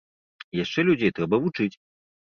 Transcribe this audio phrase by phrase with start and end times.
[0.63, 1.73] Яшчэ людзей трэба вучыць.